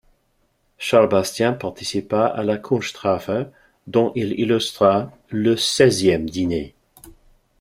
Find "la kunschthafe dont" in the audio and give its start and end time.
2.41-4.11